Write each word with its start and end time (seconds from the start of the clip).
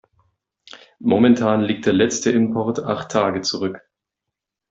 Momentan 0.97 1.61
liegt 1.61 1.85
der 1.85 1.93
letzte 1.93 2.31
Import 2.31 2.79
acht 2.79 3.11
Tage 3.11 3.41
zurück. 3.41 3.81